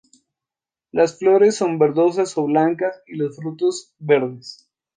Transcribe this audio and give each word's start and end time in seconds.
Las 0.91 1.19
flores 1.19 1.55
son 1.55 1.77
verdosas 1.77 2.35
o 2.35 2.45
blancas 2.47 3.03
y 3.05 3.17
los 3.17 3.35
frutos 3.37 3.93
verdes. 3.99 4.67